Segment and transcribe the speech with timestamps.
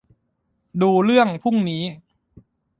[0.81, 1.83] ดูเรื่องพรุ่งนี้